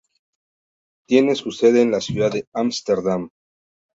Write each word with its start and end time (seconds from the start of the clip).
Tiene 1.07 1.35
su 1.35 1.51
sede 1.51 1.83
en 1.83 1.91
la 1.91 2.01
ciudad 2.01 2.31
de 2.31 2.47
Ámsterdam. 2.53 3.29